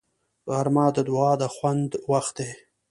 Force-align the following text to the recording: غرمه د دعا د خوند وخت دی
غرمه 0.51 0.85
د 0.95 0.97
دعا 1.09 1.31
د 1.41 1.43
خوند 1.55 1.89
وخت 2.11 2.33
دی 2.39 2.49